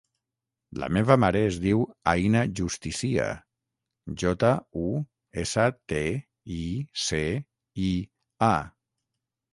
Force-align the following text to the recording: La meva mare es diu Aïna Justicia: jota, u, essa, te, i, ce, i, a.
La 0.83 0.87
meva 0.95 1.15
mare 1.23 1.41
es 1.49 1.57
diu 1.65 1.83
Aïna 2.13 2.41
Justicia: 2.61 3.27
jota, 4.23 4.49
u, 4.85 4.89
essa, 5.45 5.67
te, 5.93 6.03
i, 6.57 6.61
ce, 7.05 7.23
i, 7.91 7.91
a. 8.53 8.55